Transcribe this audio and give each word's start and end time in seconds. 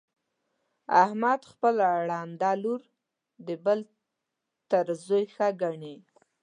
احمد 1.03 1.41
خپله 1.51 1.87
ړنده 2.07 2.51
لور 2.63 2.81
د 3.47 3.49
بل 3.65 3.79
تر 4.71 4.85
زوی 5.05 5.25
ښه 5.35 5.47
ګڼي. 5.61 5.95